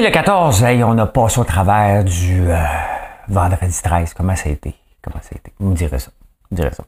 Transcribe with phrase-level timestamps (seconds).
[0.00, 2.56] le 14, hey, on a passé au travers du euh,
[3.28, 4.14] vendredi 13.
[4.14, 4.74] Comment ça a été?
[5.02, 5.52] Comment ça a été?
[5.58, 6.10] Vous me direz ça.
[6.56, 6.84] Ça.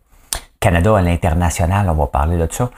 [0.58, 2.70] Canada à l'international, on va parler de ça.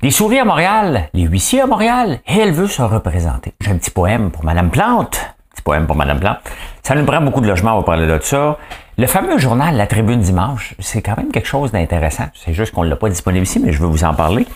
[0.00, 3.52] Les souris à Montréal, les huissiers à Montréal, elle veut se représenter.
[3.60, 5.20] J'ai un petit poème pour Madame Plante.
[5.52, 6.38] Petit poème pour Madame Plante.
[6.82, 8.56] Ça nous prend beaucoup de logements, on va parler de ça.
[8.96, 12.28] Le fameux journal La Tribune Dimanche, c'est quand même quelque chose d'intéressant.
[12.34, 14.46] C'est juste qu'on ne l'a pas disponible ici, mais je vais vous en parler.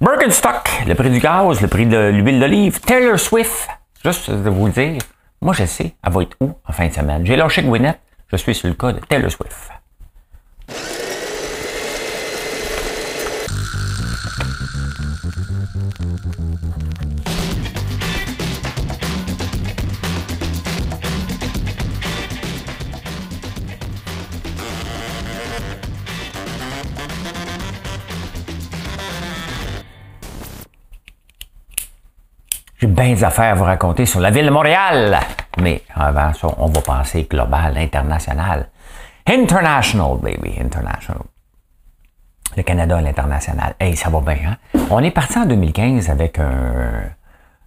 [0.00, 3.68] Birkenstock, le prix du gaz, le prix de l'huile d'olive, Taylor Swift.
[4.04, 4.98] Juste de vous dire,
[5.40, 7.24] moi je sais, elle va être où en fin de semaine.
[7.24, 7.98] J'ai lâché Gwyneth,
[8.28, 9.70] je suis sur le cas de Taylor Swift.
[32.94, 35.18] Bien des affaires à vous raconter sur la ville de Montréal.
[35.58, 38.68] Mais avant ça, on va passer global, international.
[39.26, 41.22] International, baby, international.
[42.56, 43.74] Le Canada, l'international.
[43.80, 44.56] Hey, ça va bien, hein?
[44.90, 47.10] On est parti en 2015 avec un,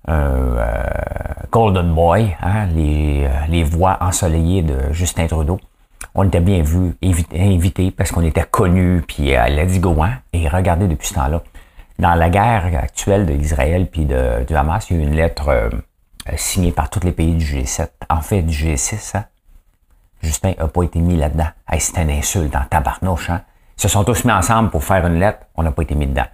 [0.07, 0.63] euh,
[1.51, 2.67] Golden Boy, hein?
[2.73, 5.59] les, euh, les voix ensoleillées de Justin Trudeau.
[6.15, 6.95] On était bien vus,
[7.35, 10.11] invités parce qu'on était connus, puis à euh, hein?
[10.31, 11.41] Et regardez depuis ce temps-là
[11.99, 15.49] dans la guerre actuelle d'Israël puis de, du Hamas, il y a eu une lettre
[15.49, 15.69] euh,
[16.35, 19.17] signée par tous les pays du G7, en fait du G6.
[19.17, 19.25] Hein.
[20.21, 21.47] Justin n'a pas été mis là-dedans.
[21.69, 23.29] Hey, C'était une insulte en tabarnouche.
[23.29, 23.41] Hein?
[23.77, 26.07] Ils se sont tous mis ensemble pour faire une lettre, on n'a pas été mis
[26.07, 26.25] dedans.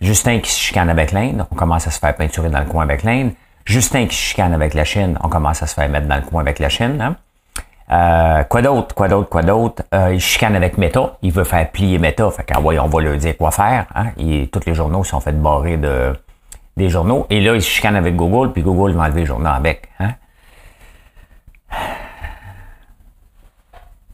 [0.00, 2.82] Justin qui se chicane avec l'Inde, on commence à se faire peinturer dans le coin
[2.82, 3.32] avec l'Inde.
[3.64, 6.22] Justin qui se chicane avec la Chine, on commence à se faire mettre dans le
[6.22, 7.00] coin avec la Chine.
[7.00, 7.16] Hein?
[7.90, 9.82] Euh, quoi d'autre, quoi d'autre, quoi d'autre?
[9.94, 11.18] Euh, il chicane avec Meta.
[11.22, 12.30] Il veut faire plier Meta.
[12.30, 13.86] Fait qu'en on va lui dire quoi faire.
[13.94, 14.06] Hein?
[14.18, 16.14] Et tous les journaux sont faits barrer de,
[16.76, 17.26] des journaux.
[17.30, 19.88] Et là, il chicane avec Google, puis Google va enlever les journaux avec.
[20.00, 20.14] Hein?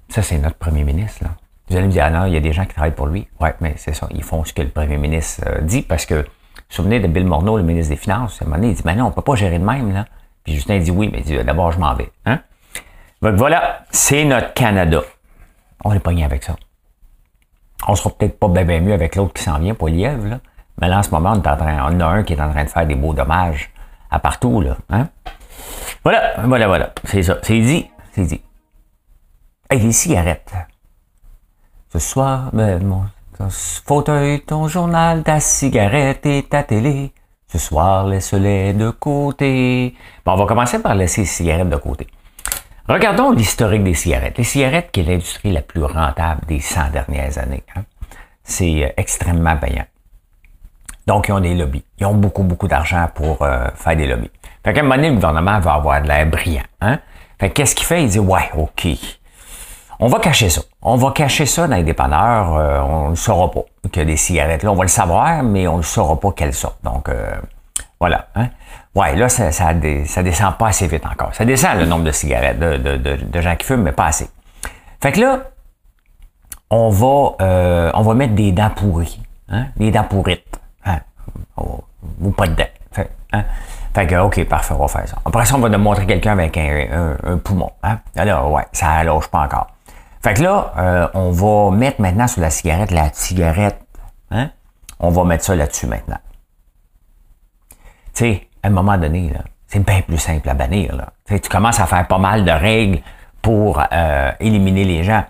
[0.08, 1.22] Ça, c'est notre premier ministre.
[1.22, 1.30] Là.
[1.68, 3.28] Vous allez me dire, ah non, il y a des gens qui travaillent pour lui.
[3.40, 4.08] Ouais, mais c'est ça.
[4.10, 7.06] Ils font ce que le premier ministre euh, dit parce que, vous vous souvenez de
[7.06, 9.10] Bill Morneau, le ministre des Finances, à un moment donné, il dit, mais non, on
[9.12, 9.92] peut pas gérer de même.
[9.92, 10.06] Là.
[10.42, 12.10] Puis Justin dit oui, mais il dit, d'abord, je m'en vais.
[12.26, 12.40] Hein?
[13.22, 15.02] Donc voilà, c'est notre Canada.
[15.84, 16.56] On est pogné avec ça.
[17.86, 20.40] On sera peut-être pas bien, mieux avec l'autre qui s'en vient, Poiliev, là.
[20.80, 22.50] Mais là, en ce moment, on, est en train, on a un qui est en
[22.50, 23.70] train de faire des beaux dommages
[24.10, 24.76] à partout, là.
[24.88, 25.08] Hein?
[26.02, 26.94] Voilà, voilà, voilà.
[27.04, 27.38] C'est ça.
[27.42, 27.90] C'est dit.
[28.12, 28.40] C'est dit.
[29.70, 30.52] Les cigarettes.
[31.92, 33.04] Ce soir, ben, mon
[33.50, 37.12] fauteuil, ton journal, ta cigarette et ta télé.
[37.48, 39.94] Ce soir, laisse-les de côté.
[40.24, 42.06] Bon, on va commencer par laisser les cigarettes de côté.
[42.90, 44.36] Regardons l'historique des cigarettes.
[44.36, 47.62] Les cigarettes, qui est l'industrie la plus rentable des 100 dernières années.
[47.76, 47.84] Hein.
[48.42, 49.84] C'est euh, extrêmement payant.
[51.06, 51.84] Donc, ils ont des lobbies.
[52.00, 54.32] Ils ont beaucoup, beaucoup d'argent pour euh, faire des lobbies.
[54.64, 56.64] Fait qu'à un moment donné, le gouvernement va avoir de l'air brillant.
[56.80, 56.98] Hein?
[57.38, 58.02] Fait qu'est-ce qu'il fait?
[58.02, 58.88] Il dit, ouais, OK.
[60.00, 60.62] On va cacher ça.
[60.82, 62.56] On va cacher ça dans les dépanneurs.
[62.56, 64.72] Euh, on ne saura pas que des cigarettes là.
[64.72, 66.82] On va le savoir, mais on ne saura pas quelles sortent.
[66.82, 67.08] Donc,
[68.00, 68.26] voilà.
[68.34, 68.48] Hein?
[68.94, 71.34] Ouais, là, ça, descend pas assez vite encore.
[71.34, 74.28] Ça descend le nombre de cigarettes, de, gens qui fument, mais pas assez.
[75.00, 75.42] Fait que là,
[76.70, 79.66] on va, euh, mettre des dents pourries, hein?
[79.76, 80.98] des dents pourrites, hein?
[81.56, 82.64] ou pas de dents.
[82.92, 83.44] Fait, hein?
[83.94, 85.18] fait que, OK, parfait, on va faire ça.
[85.24, 87.70] Après ça, on va nous montrer quelqu'un avec un, poumon.
[87.82, 88.00] Hein?
[88.16, 89.68] Alors, ouais, ça allonge pas encore.
[90.22, 93.80] Fait que là, euh, on va mettre maintenant sur la cigarette la cigarette.
[94.30, 94.50] Hein?
[94.98, 96.18] On va mettre ça là-dessus maintenant.
[98.12, 99.32] Tu sais, à un moment donné,
[99.66, 100.96] c'est bien plus simple à bannir.
[100.96, 101.08] Là.
[101.26, 103.00] Tu, commences à faire pas mal de règles
[103.42, 105.24] pour euh, éliminer les gens.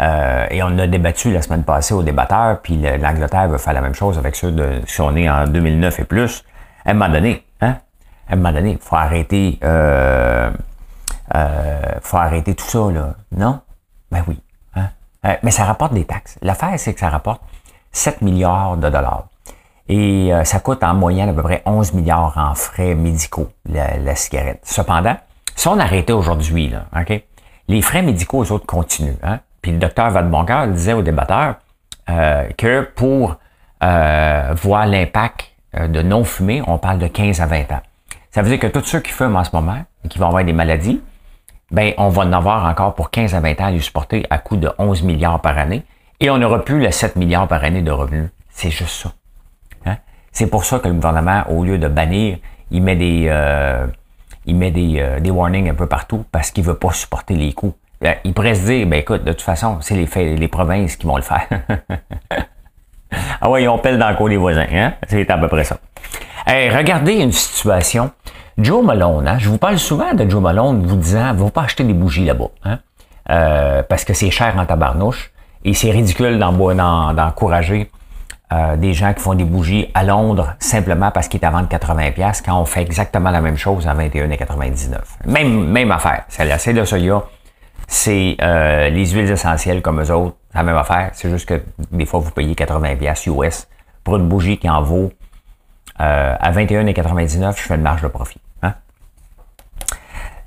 [0.00, 3.80] Euh, et on a débattu la semaine passée aux débatteurs, puis l'Angleterre veut faire la
[3.80, 6.44] même chose avec ceux de si on est en 2009 et plus.
[6.84, 7.76] À un moment donné, hein?
[8.28, 10.50] À un moment donné, il faut arrêter, euh,
[11.34, 13.14] euh, faut arrêter tout ça, là.
[13.30, 13.60] Non?
[14.10, 14.40] Ben oui.
[14.74, 14.88] Hein?
[15.26, 16.36] Euh, mais ça rapporte des taxes.
[16.42, 17.40] L'affaire, c'est que ça rapporte
[17.92, 19.28] 7 milliards de dollars.
[19.88, 24.16] Et euh, ça coûte en moyenne à peu près 11 milliards en frais médicaux, la,
[24.16, 24.60] cigarette.
[24.64, 25.16] Cependant,
[25.54, 26.72] si on arrêtait aujourd'hui,
[27.68, 29.16] les frais médicaux, aux autres, continuent.
[29.22, 29.40] Hein?
[29.62, 31.56] Puis le docteur Vadeboncoeur disait aux débatteurs
[32.08, 33.36] euh, que pour
[33.82, 37.80] euh, voir l'impact de non-fumer, on parle de 15 à 20 ans.
[38.30, 40.44] Ça veut dire que tous ceux qui fument en ce moment et qui vont avoir
[40.44, 41.00] des maladies,
[41.70, 44.38] ben on va en avoir encore pour 15 à 20 ans à les supporter à
[44.38, 45.84] coût de 11 milliards par année
[46.20, 48.30] et on n'aura plus les 7 milliards par année de revenus.
[48.50, 49.12] C'est juste ça.
[50.36, 52.36] C'est pour ça que le gouvernement, au lieu de bannir,
[52.70, 53.86] il met des, euh,
[54.44, 57.54] il met des, euh, des warnings un peu partout parce qu'il veut pas supporter les
[57.54, 57.72] coûts.
[58.04, 61.06] Euh, il pourrait se dire, ben écoute, de toute façon, c'est les, les provinces qui
[61.06, 61.48] vont le faire.
[63.40, 64.92] ah ouais, on pèle dans le cours des voisins, hein?
[65.08, 65.78] C'est à peu près ça.
[66.46, 68.10] regardez une situation
[68.58, 71.82] Joe Malone, hein, je vous parle souvent de Joe Malone vous disant, vous pas acheter
[71.82, 72.78] des bougies là-bas, hein,
[73.30, 75.32] euh, parce que c'est cher en tabarnouche
[75.64, 77.90] et c'est ridicule d'encourager
[78.52, 81.68] euh, des gens qui font des bougies à Londres simplement parce qu'ils est à vendre
[81.68, 84.98] 80 pièces quand on fait exactement la même chose à 21,99.
[85.26, 86.22] Même même affaire.
[86.28, 87.24] C'est la de soya,
[87.88, 91.10] c'est euh, les huiles essentielles comme eux autres, la même affaire.
[91.14, 91.60] C'est juste que
[91.90, 93.66] des fois vous payez 80 pièces US
[94.04, 95.10] pour une bougie qui en vaut
[96.00, 97.56] euh, à 21,99.
[97.56, 98.40] Je fais une marge de profit.
[98.62, 98.74] Hein?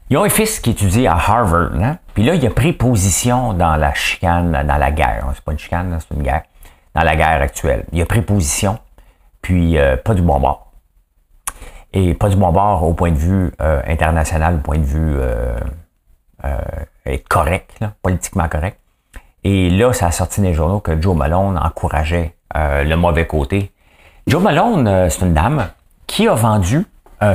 [0.09, 1.97] Ils ont un fils qui étudie à Harvard, hein?
[2.13, 5.25] puis là il a pris position dans la chicane, dans la guerre.
[5.35, 6.43] C'est pas une chicane, c'est une guerre
[7.03, 7.85] la guerre actuelle.
[7.91, 8.79] Il a pris position,
[9.41, 10.71] puis euh, pas du bon bord.
[11.93, 15.15] Et pas du bon bord au point de vue euh, international, au point de vue
[15.19, 15.57] euh,
[17.27, 18.79] correct, politiquement correct.
[19.43, 23.71] Et là, ça a sorti les journaux que Joe Malone encourageait le mauvais côté.
[24.27, 25.69] Joe Malone, c'est une dame
[26.07, 26.85] qui a vendu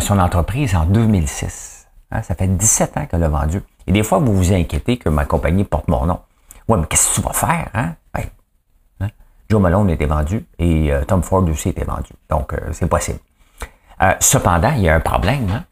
[0.00, 1.88] son entreprise en 2006.
[2.10, 3.62] Hein, ça fait 17 ans qu'elle a vendu.
[3.86, 6.20] Et des fois, vous vous inquiétez que ma compagnie porte mon nom.
[6.68, 7.68] Ouais, mais qu'est-ce que tu vas faire?
[7.74, 7.94] Hein?
[9.48, 12.10] Joe Malone était vendu et euh, Tom Ford aussi était vendu.
[12.30, 13.18] Donc, euh, c'est possible.
[14.02, 15.48] Euh, cependant, il y a un problème.
[15.52, 15.64] Hein.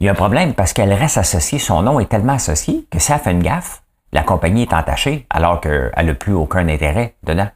[0.00, 2.98] Il y a un problème parce qu'elle reste associée, son nom est tellement associé que
[2.98, 3.82] elle fait une gaffe,
[4.12, 7.48] la compagnie est entachée alors qu'elle n'a plus aucun intérêt dedans.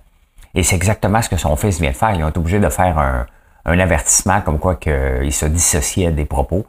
[0.55, 2.12] Et c'est exactement ce que son fils vient de faire.
[2.12, 3.26] Ils ont été obligés de faire un,
[3.64, 6.64] avertissement comme quoi qu'il se dissociait des propos.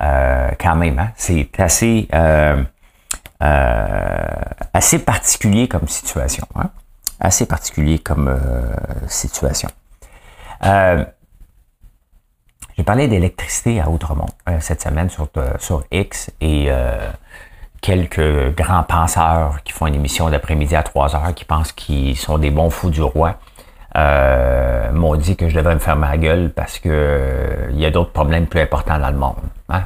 [0.00, 1.10] quand même, hein.
[1.14, 2.08] c'est assez,
[4.74, 6.46] assez particulier comme situation.
[6.56, 6.70] Hein
[7.20, 8.74] assez particulier comme euh,
[9.06, 9.68] situation.
[10.64, 11.04] Euh,
[12.76, 15.28] j'ai parlé d'électricité à Outremont euh, cette semaine sur,
[15.58, 16.70] sur X et
[17.82, 22.38] quelques grands penseurs qui font une émission d'après-midi à 3 heures, qui pensent qu'ils sont
[22.38, 23.38] des bons fous du roi,
[23.94, 28.12] m'ont dit que je devrais me fermer la gueule parce que il y a d'autres
[28.12, 29.36] problèmes plus importants dans le monde.
[29.68, 29.84] Hein?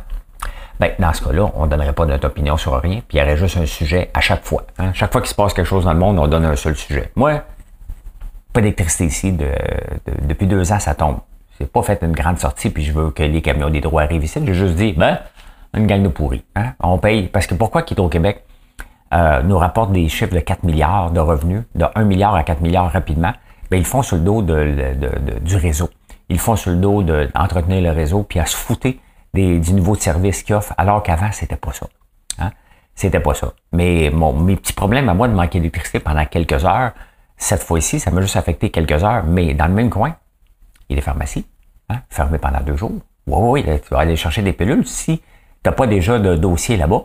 [0.81, 3.23] Ben, dans ce cas-là, on ne donnerait pas notre opinion sur rien, puis il y
[3.23, 4.65] aurait juste un sujet à chaque fois.
[4.79, 4.93] Hein.
[4.93, 7.11] Chaque fois qu'il se passe quelque chose dans le monde, on donne un seul sujet.
[7.15, 7.43] Moi,
[8.53, 9.37] pas d'électricité ici.
[10.23, 11.19] depuis deux ans, ça tombe.
[11.59, 14.25] C'est pas fait une grande sortie, puis je veux que les camions des droits arrivent
[14.25, 14.41] ici.
[14.45, 15.19] J'ai juste dit, ben,
[15.75, 16.45] une gang de pourris.
[16.57, 16.73] Hein.
[16.81, 17.29] On paye.
[17.29, 18.45] Parce que pourquoi Québec?
[19.13, 22.61] Euh, nous rapporte des chiffres de 4 milliards de revenus, de 1 milliard à 4
[22.61, 23.33] milliards rapidement?
[23.71, 25.89] Ben, ils font sur le dos du réseau.
[26.29, 28.57] Ils font sur le dos d'entretenir le réseau, puis à se
[29.35, 31.87] foutre du nouveau service qu'ils offrent, alors qu'avant, c'était pas ça.
[32.39, 32.51] Hein?
[32.95, 33.53] C'était pas ça.
[33.73, 36.93] Mais mon, mes petits problèmes à moi de manquer d'électricité pendant quelques heures,
[37.37, 40.17] cette fois-ci, ça m'a juste affecté quelques heures, mais dans le même coin,
[40.89, 41.47] il y a des pharmacies,
[41.89, 42.93] hein, fermées pendant deux jours.
[43.27, 44.87] Oui, oui, tu vas aller chercher des pilules.
[44.87, 45.25] Si tu
[45.65, 47.03] n'as pas déjà de dossier là-bas,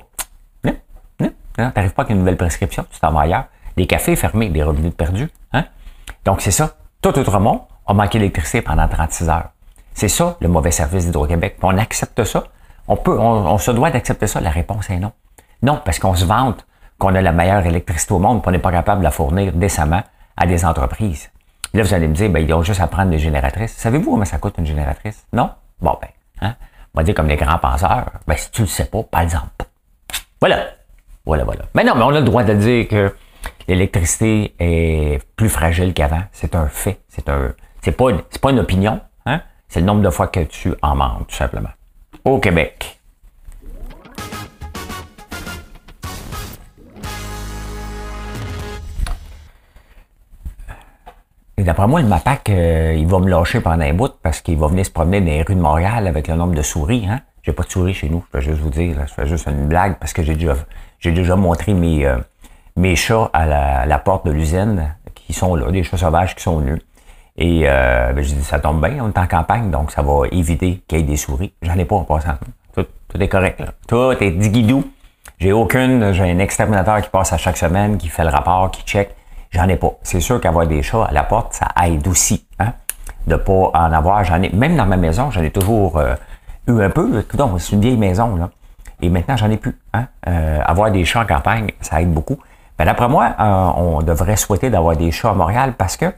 [0.65, 0.75] non,
[1.19, 3.45] non, tu n'arrives pas avec une nouvelle prescription, tu t'en vas ailleurs.
[3.77, 5.29] Des cafés fermés, des revenus perdus.
[5.53, 5.65] Hein?
[6.25, 6.75] Donc, c'est ça.
[7.01, 9.49] Tout autrement, on manqué d'électricité pendant 36 heures.
[9.99, 11.57] C'est ça, le mauvais service d'Hydro-Québec.
[11.61, 12.45] On accepte ça.
[12.87, 14.39] On peut, on, se doit d'accepter ça.
[14.39, 15.11] La réponse est non.
[15.61, 16.65] Non, parce qu'on se vante
[16.97, 20.01] qu'on a la meilleure électricité au monde, qu'on n'est pas capable de la fournir décemment
[20.37, 21.29] à des entreprises.
[21.73, 23.73] là, vous allez me dire, ben, ils ont juste à prendre des génératrices.
[23.73, 25.27] Savez-vous comment ça coûte une génératrice?
[25.33, 25.49] Non?
[25.81, 26.07] Bon, ben,
[26.47, 26.55] hein?
[26.93, 29.65] On va dire comme les grands penseurs, ben, si tu le sais pas, par exemple.
[30.39, 30.59] Voilà.
[31.25, 31.63] Voilà, voilà.
[31.75, 33.13] Mais non, mais on a le droit de dire que
[33.67, 36.23] l'électricité est plus fragile qu'avant.
[36.31, 37.01] C'est un fait.
[37.09, 37.51] C'est un,
[37.81, 39.01] c'est pas, c'est pas une opinion.
[39.69, 41.69] C'est le nombre de fois que tu en manques, tout simplement.
[42.25, 42.99] Au Québec.
[51.57, 54.57] Et d'après moi, le MAPAC, euh, il va me lâcher pendant un bout parce qu'il
[54.57, 57.05] va venir se promener dans les rues de Montréal avec le nombre de souris.
[57.07, 57.19] Hein?
[57.43, 58.95] J'ai pas de souris chez nous, je peux juste vous dire.
[59.05, 60.55] Je fais juste une blague parce que j'ai déjà,
[61.03, 62.17] déjà montré mes, euh,
[62.75, 66.41] mes chats à la, la porte de l'usine qui sont là, des chats sauvages qui
[66.41, 66.81] sont nus.
[67.41, 70.99] Et euh, ben, ça tombe bien, on est en campagne, donc ça va éviter qu'il
[70.99, 71.53] y ait des souris.
[71.61, 72.33] J'en ai pas en passant.
[72.75, 72.85] Tout,
[73.19, 73.61] est correct.
[73.61, 73.67] Là.
[73.87, 74.83] Tout est digidou.
[75.39, 76.11] J'ai aucune.
[76.11, 79.15] J'ai un exterminateur qui passe à chaque semaine, qui fait le rapport, qui check.
[79.51, 79.93] J'en ai pas.
[80.03, 82.45] C'est sûr qu'avoir des chats à la porte, ça aide aussi.
[82.59, 82.73] Hein?
[83.25, 84.23] De pas en avoir.
[84.25, 84.49] J'en ai.
[84.49, 86.15] Même dans ma maison, j'en ai toujours euh,
[86.67, 87.25] eu un peu.
[87.35, 88.49] Donc, c'est une vieille maison, là.
[89.01, 89.79] Et maintenant, j'en ai plus.
[89.93, 90.07] Hein?
[90.27, 92.37] Euh, avoir des chats en campagne, ça aide beaucoup.
[92.77, 96.13] Ben, d'après moi, on devrait souhaiter d'avoir des chats à Montréal parce que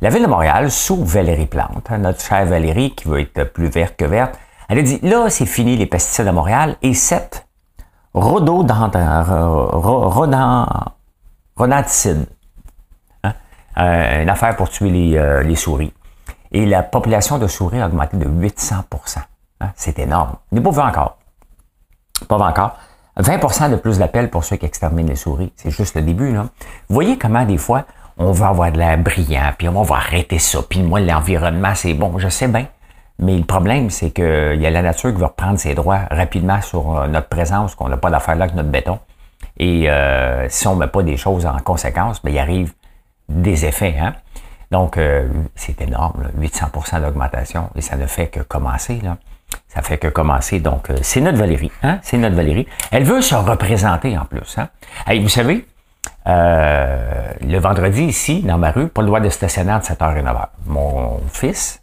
[0.00, 3.68] la ville de Montréal, sous Valérie Plante, hein, notre chère Valérie, qui veut être plus
[3.68, 7.46] verte que verte, elle a dit, là, c'est fini les pesticides à Montréal, et cette
[8.14, 8.96] rhodonticide,
[13.24, 13.34] hein,
[13.76, 15.92] euh, une affaire pour tuer les, euh, les, souris.
[16.52, 19.18] Et la population de souris a augmenté de 800%
[19.60, 20.36] hein, C'est énorme.
[20.52, 21.18] N'est pas vu encore.
[22.28, 22.76] Pas encore.
[23.18, 25.52] 20% de plus d'appels pour ceux qui exterminent les souris.
[25.56, 26.36] C'est juste le début.
[26.88, 27.84] Voyez comment des fois,
[28.16, 31.94] on va avoir de l'air brillant, puis on va arrêter ça, puis moi, l'environnement, c'est
[31.94, 32.66] bon, je sais bien.
[33.18, 36.60] Mais le problème, c'est qu'il y a la nature qui va reprendre ses droits rapidement
[36.60, 38.98] sur euh, notre présence, qu'on n'a pas d'affaire là avec notre béton.
[39.56, 42.72] Et euh, si on ne met pas des choses en conséquence, bien, il arrive
[43.28, 43.94] des effets.
[44.00, 44.14] Hein?
[44.72, 49.00] Donc, euh, c'est énorme, 800% d'augmentation, et ça ne fait que commencer.
[49.02, 49.16] Là.
[49.68, 50.58] Ça fait que commencer.
[50.58, 51.70] Donc, c'est notre Valérie.
[51.84, 52.00] Hein?
[52.02, 52.66] C'est notre Valérie.
[52.90, 54.58] Elle veut se représenter en plus.
[54.58, 54.68] Hein?
[55.06, 55.66] Hey, vous savez,
[56.26, 60.48] le vendredi, ici, dans ma rue, pas le droit de stationner entre 7h et 9h.
[60.66, 61.82] Mon fils,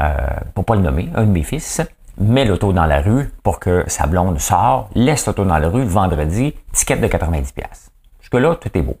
[0.00, 0.16] euh,
[0.54, 1.80] pour pas le nommer, un de mes fils,
[2.18, 5.84] met l'auto dans la rue pour que sa blonde sort, laisse l'auto dans la rue
[5.84, 7.52] vendredi, ticket de 90$.
[8.20, 8.96] Jusque-là, tout est beau.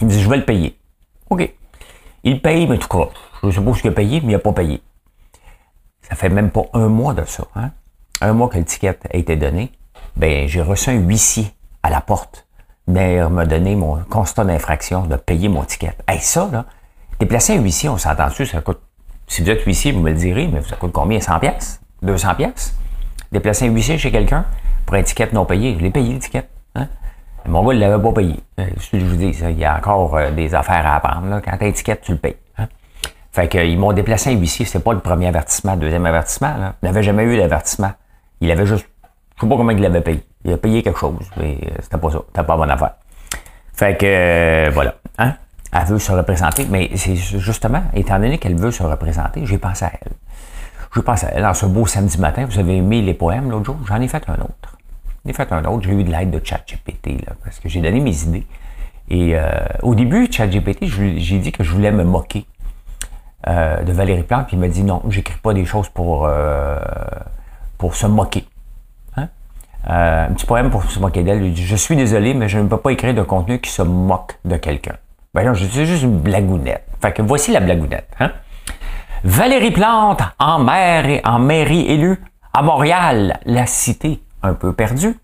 [0.00, 0.78] Il me dit, je vais le payer.
[1.30, 1.50] OK.
[2.24, 3.08] Il paye, mais tout cas,
[3.42, 4.82] je sais pas ce qu'il a payé, mais il n'a pas payé.
[6.02, 7.44] Ça fait même pas un mois de ça.
[7.54, 7.70] Hein?
[8.20, 9.72] Un mois que le ticket a été donné.
[10.16, 11.46] Ben, j'ai reçu un huissier
[11.82, 12.45] à la porte.
[12.86, 15.96] Mais m'a donné mon constat d'infraction de payer mon ticket.
[16.06, 16.66] Hey, ça, là,
[17.18, 18.80] déplacer un huissier, on s'entend dessus, ça coûte
[19.28, 21.20] si vous êtes huissier, vous me le direz, mais ça coûte combien?
[21.20, 22.76] 100 pièces 200 pièces
[23.32, 24.44] Déplacer un huissier chez quelqu'un
[24.84, 25.74] pour un ticket non payé.
[25.76, 26.48] Je l'ai payé, le ticket.
[26.76, 26.86] Hein?
[27.46, 28.36] Mon gars, il l'avait pas payé.
[28.60, 31.40] Euh, ce que je vous dis, il y a encore euh, des affaires à apprendre.
[31.44, 32.36] Quand tu as un ticket, tu le payes.
[32.56, 32.68] Hein?
[33.32, 34.64] Fait qu'ils m'ont déplacé un huissier.
[34.64, 36.54] C'était pas le premier avertissement, le deuxième avertissement.
[36.82, 37.92] Il n'avait jamais eu d'avertissement.
[38.40, 38.86] Il avait juste,
[39.36, 40.22] je sais pas comment il l'avait payé.
[40.46, 42.18] Il a payé quelque chose, mais euh, c'était pas ça.
[42.28, 42.94] C'était pas bonne affaire.
[43.74, 44.94] Fait que, voilà.
[45.18, 45.34] Hein?
[45.72, 49.84] elle veut se représenter, mais c'est justement, étant donné qu'elle veut se représenter, j'ai pensé
[49.84, 50.12] à elle.
[50.94, 51.44] Je pense à elle.
[51.44, 54.22] En ce beau samedi matin, vous avez aimé les poèmes l'autre jour, j'en ai fait
[54.28, 54.78] un autre.
[55.24, 57.80] J'en ai fait un autre, j'ai eu de l'aide de ChatGPT, là, parce que j'ai
[57.80, 58.46] donné mes idées.
[59.08, 59.50] Et euh,
[59.82, 62.46] au début, ChatGPT, j'ai dit que je voulais me moquer
[63.46, 66.78] euh, de Valérie Plante, puis il m'a dit non, j'écris pas des choses pour, euh,
[67.78, 68.46] pour se moquer.
[69.86, 70.26] Hein?
[70.28, 71.52] un petit poème pour se moquer d'elle.
[71.52, 74.38] Dit Je suis désolé, mais je ne peux pas écrire de contenu qui se moque
[74.44, 74.96] de quelqu'un.
[75.34, 76.86] Ben non, c'est juste une blagounette.
[77.00, 78.08] Fait que voici la blagounette.
[78.20, 78.32] Hein?
[79.24, 82.22] Valérie Plante en maire et en mairie élue
[82.54, 85.18] à Montréal, la cité un peu perdue.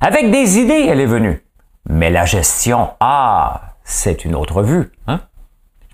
[0.00, 1.42] Avec des idées, elle est venue.
[1.88, 4.92] Mais la gestion, ah, c'est une autre vue.
[5.06, 5.20] Hein?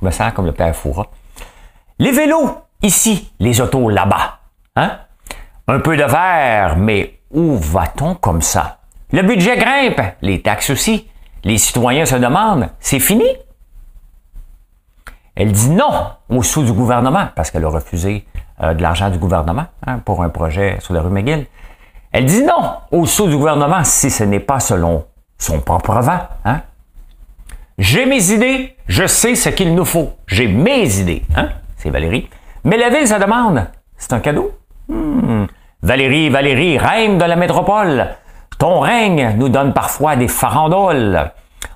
[0.00, 1.07] Je me sens comme le père Foura.
[1.99, 4.38] Les vélos, ici, les autos là-bas.
[4.76, 4.99] Hein?
[5.69, 8.78] Un peu de verre, mais où va-t-on comme ça?
[9.12, 11.08] Le budget grimpe, les taxes aussi.
[11.44, 13.25] Les citoyens se demandent, c'est fini?
[15.35, 18.26] Elle dit non au sous du gouvernement, parce qu'elle a refusé
[18.61, 21.47] euh, de l'argent du gouvernement hein, pour un projet sur la rue McGill.
[22.11, 25.06] Elle dit non au sous du gouvernement si ce n'est pas selon
[25.38, 26.20] son propre vent.
[26.44, 26.62] Hein?
[27.78, 30.12] J'ai mes idées, je sais ce qu'il nous faut.
[30.26, 31.23] J'ai mes idées.
[31.37, 31.50] Hein?
[31.76, 32.28] C'est Valérie.
[32.64, 33.64] Mais la ville se demande,
[33.97, 34.50] c'est un cadeau?
[34.88, 35.44] Hmm.
[35.82, 38.08] Valérie, Valérie, reine de la métropole,
[38.58, 41.30] ton règne nous donne parfois des farandoles.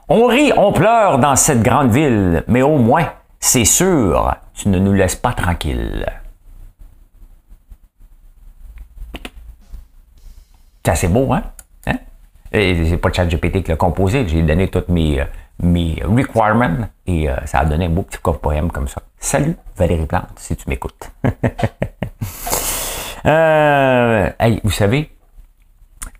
[0.09, 3.07] On rit, on pleure dans cette grande ville, mais au moins,
[3.39, 6.05] c'est sûr, tu ne nous laisses pas tranquilles.
[10.85, 11.45] C'est assez beau, hein?
[11.87, 11.99] hein?
[12.51, 15.23] Et c'est pas ChatGPT qui l'a composé, j'ai donné toutes mes,
[15.61, 19.01] mes requirements et euh, ça a donné un beau petit poème comme ça.
[19.21, 21.13] Salut Valérie Plante, si tu m'écoutes.
[23.27, 25.11] euh, hey, vous savez,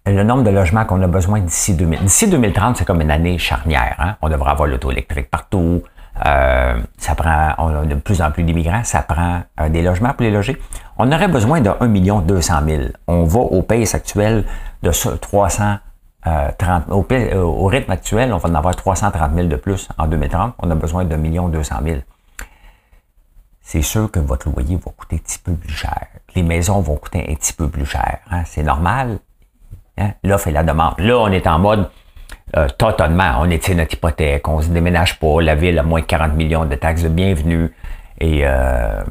[0.07, 2.01] le nombre de logements qu'on a besoin d'ici 2000.
[2.01, 3.97] D'ici 2030, c'est comme une année charnière.
[3.99, 4.17] Hein?
[4.23, 5.83] On devrait avoir l'auto électrique partout.
[6.27, 10.11] Euh, ça prend, on a de plus en plus d'immigrants, ça prend euh, des logements
[10.11, 10.61] pour les loger.
[10.99, 12.83] On aurait besoin de 1 million 200 000.
[13.07, 14.45] On va au pays actuel
[14.83, 15.81] de 330,
[16.27, 16.51] euh,
[16.91, 20.55] au, au, rythme actuel, on va en avoir 330 000 de plus en 2030.
[20.59, 21.97] On a besoin de 1 million 200 000.
[23.73, 26.07] C'est sûr que votre loyer va coûter un petit peu plus cher.
[26.35, 28.19] Les maisons vont coûter un petit peu plus cher.
[28.31, 28.43] Hein?
[28.45, 29.19] C'est normal,
[29.97, 30.11] Hein?
[30.23, 30.93] L'offre et la demande.
[30.99, 31.89] Là, on est en mode
[32.55, 32.69] euh.
[32.79, 35.41] On étire notre hypothèque, on se déménage pas.
[35.41, 37.75] La ville a moins de 40 millions de taxes de bienvenue.
[38.21, 39.03] Et euh,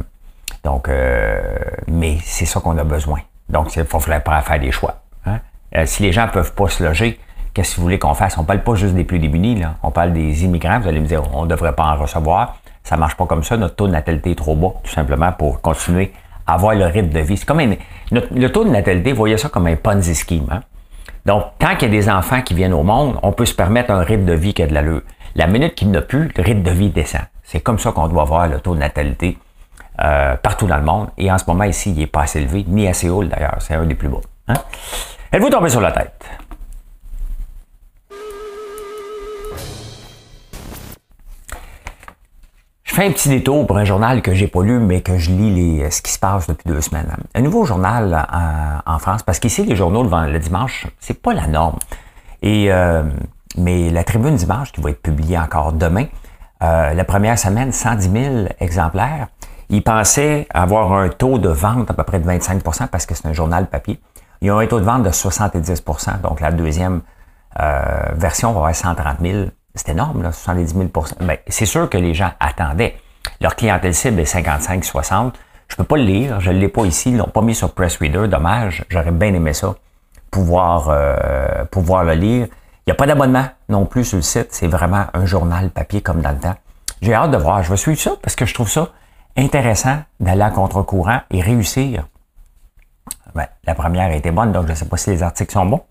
[0.64, 1.42] donc, euh,
[1.88, 3.18] mais c'est ça qu'on a besoin.
[3.50, 4.22] Donc, il faut faire
[4.60, 5.02] des choix.
[5.26, 5.40] Hein?
[5.76, 7.20] Euh, si les gens peuvent pas se loger,
[7.56, 8.38] qu'est-ce que vous voulez qu'on fasse?
[8.38, 9.64] On parle pas juste des plus démunis.
[9.82, 10.80] On parle des immigrants.
[10.80, 12.61] Vous allez me dire, on ne devrait pas en recevoir.
[12.84, 13.58] Ça marche pas comme ça.
[13.58, 16.12] Notre taux de natalité est trop bas, tout simplement, pour continuer
[16.48, 17.38] à avoir le rythme de vie.
[17.38, 17.62] C'est comme
[18.12, 20.48] le taux de natalité, voyez ça comme un Ponzi scheme.
[20.52, 20.62] Hein?
[21.26, 23.92] Donc, tant qu'il y a des enfants qui viennent au monde, on peut se permettre
[23.92, 25.02] un rythme de vie qui a de l'allure.
[25.36, 27.22] La minute qu'il n'a plus, le rythme de vie descend.
[27.44, 29.38] C'est comme ça qu'on doit voir le taux de natalité
[30.04, 31.10] euh, partout dans le monde.
[31.18, 33.56] Et en ce moment, ici, il n'est pas assez élevé, ni assez haut d'ailleurs.
[33.60, 34.22] C'est un des plus bas.
[34.48, 34.56] Hein?
[35.32, 36.26] Êtes-vous tombé sur la tête?
[42.92, 45.32] Je fais un petit détour pour un journal que j'ai pas lu, mais que je
[45.32, 47.08] lis les, ce qui se passe depuis deux semaines.
[47.34, 48.28] Un nouveau journal
[48.86, 51.80] en, France, parce qu'ici, les journaux le, le dimanche, c'est pas la norme.
[52.42, 53.04] Et euh,
[53.58, 56.08] mais la tribune dimanche, qui va être publiée encore demain,
[56.64, 59.30] euh, la première semaine, 110 000 exemplaires.
[59.70, 63.26] Ils pensaient avoir un taux de vente à peu près de 25 parce que c'est
[63.26, 64.02] un journal papier.
[64.42, 67.04] Ils ont un taux de vente de 70% Donc, la deuxième
[67.58, 67.82] euh,
[68.16, 69.46] version va avoir 130 000.
[69.76, 72.96] C'est énorme, là, 70 000% ben, C'est sûr que les gens attendaient.
[73.40, 75.34] Leur clientèle cible est 55-60.
[75.68, 77.74] Je peux pas le lire, je ne l'ai pas ici, ils l'ont pas mis sur
[77.74, 79.76] Press Reader, dommage, j'aurais bien aimé ça,
[80.30, 82.48] pouvoir, euh, pouvoir le lire.
[82.86, 86.02] Il n'y a pas d'abonnement non plus sur le site, c'est vraiment un journal papier
[86.02, 86.56] comme dans le temps.
[87.02, 88.90] J'ai hâte de voir, je vais suivre ça parce que je trouve ça
[89.38, 92.06] intéressant d'aller à contre-courant et réussir.
[93.34, 95.66] Ben, la première a été bonne, donc je ne sais pas si les articles sont
[95.66, 95.82] bons.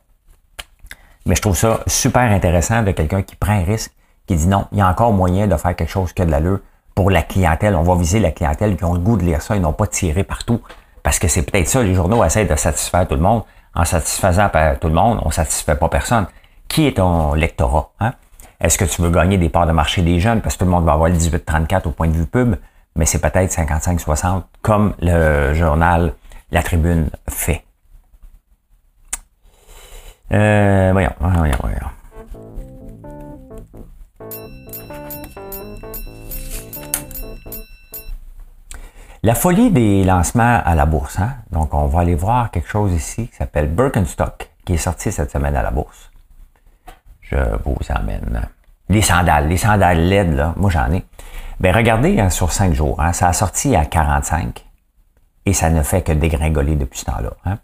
[1.26, 3.92] Mais je trouve ça super intéressant de quelqu'un qui prend un risque,
[4.26, 6.60] qui dit non, il y a encore moyen de faire quelque chose que de l'allure
[6.94, 7.74] pour la clientèle.
[7.76, 9.86] On va viser la clientèle qui ont le goût de lire ça, ils n'ont pas
[9.86, 10.60] tiré partout.
[11.02, 13.42] Parce que c'est peut-être ça, les journaux essaient de satisfaire tout le monde.
[13.74, 14.50] En satisfaisant
[14.80, 16.26] tout le monde, on ne satisfait pas personne.
[16.68, 17.90] Qui est ton lectorat?
[18.00, 18.12] Hein?
[18.60, 20.40] Est-ce que tu veux gagner des parts de marché des jeunes?
[20.40, 22.56] Parce que tout le monde va avoir le 18-34 au point de vue pub,
[22.96, 26.14] mais c'est peut-être 55-60 comme le journal
[26.50, 27.64] La Tribune fait.
[30.32, 31.90] Euh, voyons, voyons, voyons.
[39.22, 41.18] La folie des lancements à la bourse.
[41.18, 41.34] Hein?
[41.50, 45.30] Donc, on va aller voir quelque chose ici qui s'appelle Birkenstock, qui est sorti cette
[45.30, 46.10] semaine à la bourse.
[47.20, 48.48] Je vous emmène.
[48.88, 51.04] Les sandales, les sandales LED, là, moi j'en ai.
[51.60, 54.66] Ben regardez hein, sur cinq jours, hein, ça a sorti à 45
[55.44, 57.58] et ça ne fait que dégringoler depuis ce temps-là.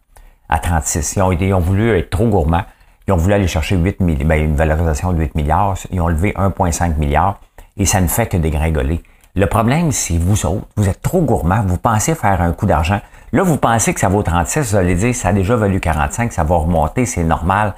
[0.49, 1.17] À 36.
[1.17, 2.65] Ils ont, ils ont voulu être trop gourmands.
[3.09, 5.76] Ils ont voulu aller chercher 8 milliards, ben, une valorisation de 8 milliards.
[5.91, 7.41] Ils ont levé 1,5 milliard
[7.76, 9.03] et ça ne fait que dégringoler.
[9.35, 13.00] Le problème, c'est vous autres, vous êtes trop gourmands, vous pensez faire un coup d'argent.
[13.33, 16.33] Là, vous pensez que ça vaut 36, vous allez dire, ça a déjà valu 45,
[16.33, 17.75] ça va remonter, c'est normal.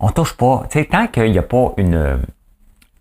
[0.00, 0.64] On touche pas.
[0.68, 2.18] Tu sais, tant qu'il n'y a pas une,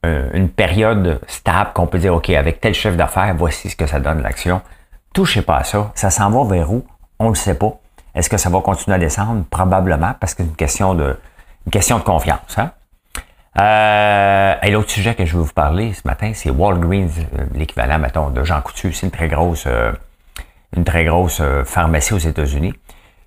[0.05, 3.87] euh, une période stable qu'on peut dire, OK, avec tel chef d'affaires, voici ce que
[3.87, 4.61] ça donne l'action.
[5.13, 5.91] Touchez pas à ça.
[5.95, 6.85] Ça s'en va vers où?
[7.17, 7.80] On ne le sait pas.
[8.15, 9.43] Est-ce que ça va continuer à descendre?
[9.49, 11.17] Probablement, parce que c'est une question de,
[11.65, 12.57] une question de confiance.
[12.57, 12.71] Hein?
[13.59, 17.99] Euh, et l'autre sujet que je veux vous parler ce matin, c'est Walgreens, euh, l'équivalent,
[17.99, 18.93] mettons, de Jean Coutu.
[18.93, 19.91] C'est une très grosse, euh,
[20.75, 22.73] une très grosse euh, pharmacie aux États-Unis.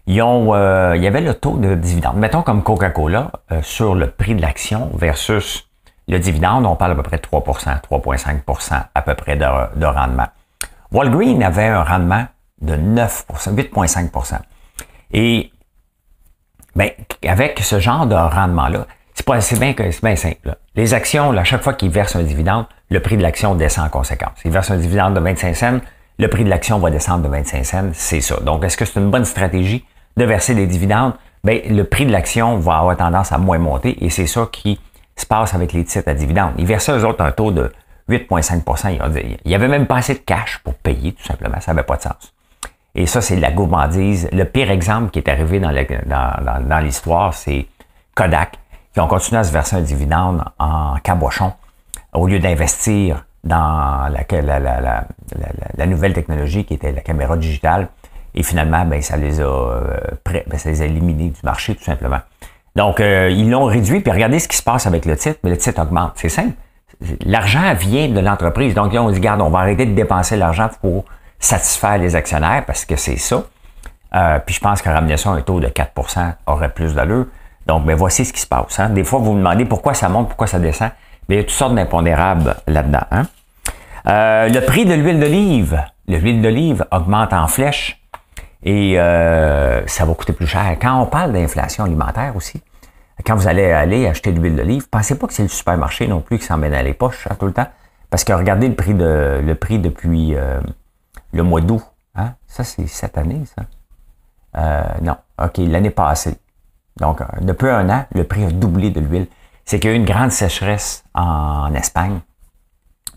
[0.06, 0.54] Ils ont,
[0.94, 2.16] il y avait le taux de dividende.
[2.18, 3.32] Mettons comme Coca-Cola
[3.62, 5.66] sur le prix de l'action versus
[6.09, 9.46] le dividende, on parle à peu près de 3% 3,5% à peu près de,
[9.78, 10.26] de, rendement.
[10.92, 12.26] Walgreens avait un rendement
[12.61, 14.11] de 9% 8,5
[15.14, 15.53] Et
[16.74, 16.90] ben,
[17.27, 20.57] avec ce genre de rendement-là, c'est pas assez bien que c'est bien simple.
[20.74, 23.90] Les actions, à chaque fois qu'ils versent un dividende, le prix de l'action descend en
[23.90, 24.37] conséquence.
[24.44, 25.81] Ils versent un dividende de 25 cents,
[26.18, 28.40] le prix de l'action va descendre de 25 cents, c'est ça.
[28.40, 29.85] Donc, est-ce que c'est une bonne stratégie
[30.16, 31.14] de verser des dividendes?
[31.44, 34.81] Bien, le prix de l'action va avoir tendance à moins monter et c'est ça qui
[35.16, 36.55] se passe avec les titres à dividendes.
[36.59, 37.70] Ils versaient eux autres un taux de
[38.09, 41.61] 8,5% Il n'y avait même pas assez de cash pour payer, tout simplement.
[41.61, 42.34] Ça n'avait pas de sens.
[42.94, 44.28] Et ça, c'est de la gourmandise.
[44.33, 47.66] Le pire exemple qui est arrivé dans l'histoire, c'est
[48.14, 48.59] Kodak
[48.92, 51.52] qui ont continué à se verser un dividende en cabochon
[52.12, 57.88] au lieu d'investir dans la, nouvelle technologie qui était la caméra digitale.
[58.37, 61.85] Et finalement, ben, ça, les a, euh, ben, ça les a éliminés du marché tout
[61.85, 62.20] simplement.
[62.74, 65.50] Donc, euh, ils l'ont réduit, puis regardez ce qui se passe avec le titre, mais
[65.50, 66.12] le titre augmente.
[66.16, 66.54] C'est simple.
[67.24, 68.74] L'argent vient de l'entreprise.
[68.74, 71.04] Donc, là, on dit, regarde, on va arrêter de dépenser l'argent pour
[71.44, 73.44] satisfaire les actionnaires parce que c'est ça.
[74.14, 77.26] Euh, puis je pense que ramener ça à un taux de 4% aurait plus d'allure.
[77.66, 78.78] Donc, ben, voici ce qui se passe.
[78.78, 78.90] Hein.
[78.90, 80.90] Des fois, vous vous demandez pourquoi ça monte, pourquoi ça descend.
[81.28, 83.07] Mais il y a toutes sortes d'impondérables là-dedans.
[83.11, 83.22] Hein.
[84.07, 85.83] Euh, le prix de l'huile d'olive.
[86.07, 88.02] L'huile d'olive augmente en flèche
[88.62, 90.76] et euh, ça va coûter plus cher.
[90.80, 92.62] Quand on parle d'inflation alimentaire aussi,
[93.24, 96.20] quand vous allez aller acheter de l'huile d'olive, pensez pas que c'est le supermarché non
[96.20, 97.68] plus qui s'en mène à les poches hein, tout le temps.
[98.11, 100.61] Parce que regardez le prix de le prix depuis euh,
[101.35, 101.83] le mois d'août.
[102.14, 102.35] Hein?
[102.47, 104.97] Ça, c'est cette année, ça.
[105.03, 105.16] non.
[105.42, 106.38] OK, l'année passée.
[106.99, 109.27] Donc, euh, depuis un an, le prix a doublé de l'huile.
[109.64, 112.20] C'est qu'il y a eu une grande sécheresse en Espagne,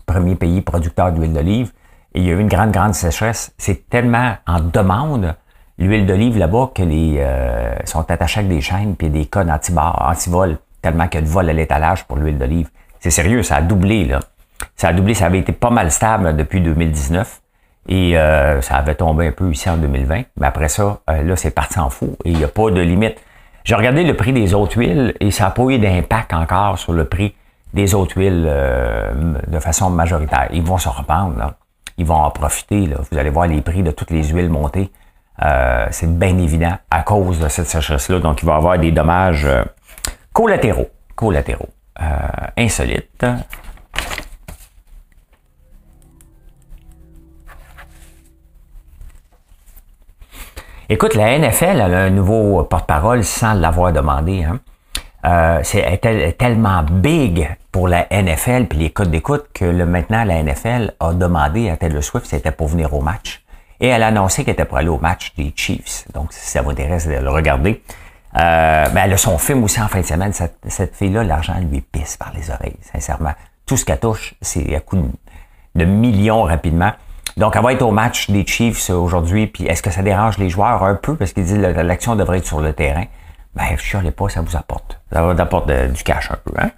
[0.06, 1.72] premier pays producteur d'huile d'olive,
[2.14, 3.52] et il y a eu une grande, grande sécheresse.
[3.58, 5.34] C'est tellement en demande,
[5.76, 10.58] l'huile d'olive là-bas, que les euh, sont attachés avec des chaînes puis des codes anti-vol,
[10.80, 12.70] tellement qu'il y a de vol à l'étalage pour l'huile d'olive.
[12.98, 14.20] C'est sérieux, ça a doublé, là.
[14.74, 17.40] Ça a doublé, ça avait été pas mal stable depuis 2019.
[17.88, 20.22] Et euh, ça avait tombé un peu ici en 2020.
[20.38, 23.16] Mais après ça, là, c'est parti en fou et il n'y a pas de limite.
[23.64, 26.92] J'ai regardé le prix des autres huiles et ça n'a pas eu d'impact encore sur
[26.92, 27.34] le prix
[27.74, 30.48] des autres huiles euh, de façon majoritaire.
[30.52, 31.54] Ils vont se reprendre, là.
[31.96, 32.86] ils vont en profiter.
[32.86, 32.96] Là.
[33.10, 34.90] Vous allez voir les prix de toutes les huiles monter.
[35.44, 38.20] Euh, c'est bien évident à cause de cette sécheresse-là.
[38.20, 39.64] Donc, il va y avoir des dommages euh,
[40.32, 40.88] collatéraux.
[41.14, 41.68] Collatéraux.
[42.56, 43.26] insolites.
[50.90, 54.44] Écoute, la NFL a un nouveau porte-parole sans l'avoir demandé.
[54.44, 54.58] Hein.
[55.26, 56.00] Euh, c'est
[56.38, 61.12] tellement big pour la NFL puis les codes d'écoute que le, maintenant la NFL a
[61.12, 63.44] demandé à Taylor Swift c'était pour venir au match.
[63.80, 66.06] Et elle a annoncé qu'elle était pour aller au match des Chiefs.
[66.14, 67.82] Donc, si ça vous intéresse de le regarder.
[68.36, 70.32] Euh, ben, elle a son film aussi en fin de semaine.
[70.32, 73.32] Cette, cette fille-là, l'argent lui pisse par les oreilles, sincèrement.
[73.66, 74.96] Tout ce qu'elle touche, c'est à coup
[75.74, 76.92] de, millions rapidement.
[77.36, 79.46] Donc, elle va être au match des Chiefs aujourd'hui.
[79.46, 81.14] Puis, est-ce que ça dérange les joueurs un peu?
[81.14, 83.04] Parce qu'ils disent que l'action devrait être sur le terrain.
[83.54, 85.00] Ben, je ne pas, ça vous apporte.
[85.12, 86.52] Ça vous apporte du cash un peu.
[86.60, 86.70] Hein?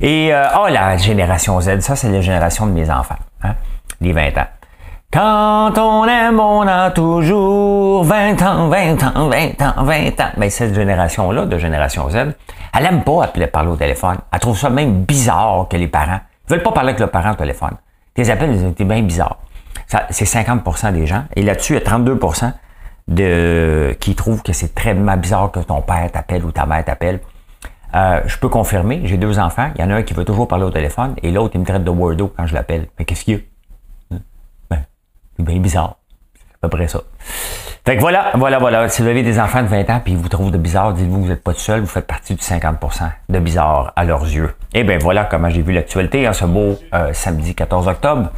[0.00, 3.18] Et, euh, oh, la génération Z, ça, c'est la génération de mes enfants.
[3.42, 3.54] Hein?
[4.00, 4.46] Les 20 ans.
[5.12, 10.30] Quand on aime, on a toujours 20 ans, 20 ans, 20 ans, 20 ans.
[10.38, 12.34] Mais cette génération-là, de génération Z,
[12.74, 14.16] elle aime pas appeler, parler au téléphone.
[14.32, 17.36] Elle trouve ça même bizarre que les parents veulent pas parler avec le parent au
[17.36, 17.76] téléphone.
[18.14, 19.38] Tes appels, c'est bien bizarre.
[20.10, 21.24] C'est 50% des gens.
[21.36, 22.18] Et là-dessus, il y a 32
[23.08, 27.20] de, qui trouvent que c'est très bizarre que ton père t'appelle ou ta mère t'appelle.
[27.94, 29.70] Euh, je peux confirmer, j'ai deux enfants.
[29.74, 31.66] Il y en a un qui veut toujours parler au téléphone et l'autre, il me
[31.66, 32.86] traite de wordo quand je l'appelle.
[32.98, 33.40] Mais qu'est-ce qu'il y a?
[35.36, 35.96] C'est bien bizarre.
[36.34, 37.00] C'est à peu près ça.
[37.84, 38.88] Fait que voilà, voilà, voilà.
[38.88, 41.22] Si vous avez des enfants de 20 ans et ils vous trouvent de bizarre, dites-vous
[41.22, 44.54] vous n'êtes pas tout seul, vous faites partie du 50% de bizarre à leurs yeux.
[44.72, 48.30] Et eh bien voilà comment j'ai vu l'actualité en ce beau euh, samedi 14 octobre.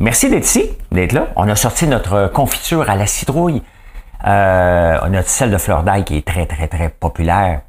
[0.00, 1.28] Merci d'être ici, d'être là.
[1.36, 3.62] On a sorti notre confiture à la citrouille.
[4.26, 5.12] Euh, on
[5.50, 7.62] de fleur d'ail qui est très, très, très populaire.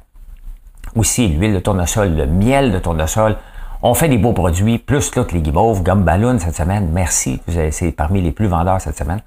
[0.96, 3.36] Aussi, l'huile de tournesol, le miel de tournesol.
[3.82, 6.04] On fait des beaux produits, plus là que les guimauves, gomme
[6.38, 6.88] cette semaine.
[6.92, 7.40] Merci.
[7.70, 9.20] C'est parmi les plus vendeurs cette semaine.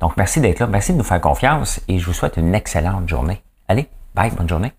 [0.00, 0.66] Donc, merci d'être là.
[0.66, 3.42] Merci de nous faire confiance et je vous souhaite une excellente journée.
[3.68, 4.72] Allez, bye, bonne journée.